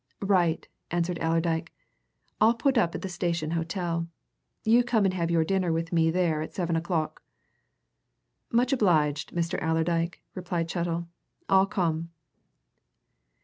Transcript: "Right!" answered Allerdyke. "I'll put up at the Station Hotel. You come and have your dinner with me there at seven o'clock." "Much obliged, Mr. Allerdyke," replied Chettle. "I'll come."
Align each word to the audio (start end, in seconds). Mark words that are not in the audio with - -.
"Right!" 0.25 0.67
answered 0.89 1.19
Allerdyke. 1.21 1.71
"I'll 2.41 2.55
put 2.55 2.75
up 2.75 2.95
at 2.95 3.03
the 3.03 3.07
Station 3.07 3.51
Hotel. 3.51 4.07
You 4.63 4.83
come 4.83 5.05
and 5.05 5.13
have 5.13 5.29
your 5.29 5.43
dinner 5.43 5.71
with 5.71 5.93
me 5.93 6.09
there 6.09 6.41
at 6.41 6.55
seven 6.55 6.75
o'clock." 6.75 7.21
"Much 8.51 8.73
obliged, 8.73 9.31
Mr. 9.35 9.61
Allerdyke," 9.61 10.23
replied 10.33 10.67
Chettle. 10.71 11.07
"I'll 11.49 11.67
come." 11.67 12.09